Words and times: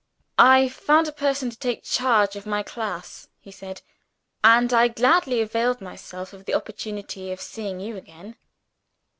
"I 0.39 0.67
found 0.67 1.07
a 1.07 1.11
person 1.11 1.51
to 1.51 1.59
take 1.59 1.83
charge 1.83 2.35
of 2.35 2.47
my 2.47 2.63
class," 2.63 3.27
he 3.39 3.51
said; 3.51 3.83
"and 4.43 4.73
I 4.73 4.87
gladly 4.87 5.41
availed 5.41 5.79
myself 5.79 6.33
of 6.33 6.45
the 6.45 6.55
opportunity 6.55 7.31
of 7.31 7.39
seeing 7.39 7.79
you 7.79 7.95
again." 7.97 8.35